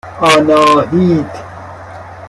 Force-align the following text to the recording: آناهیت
آناهیت 0.21 1.35